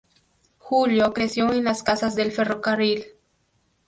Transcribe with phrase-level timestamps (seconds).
[0.57, 3.11] Julio creció en las casas del ferrocarril num.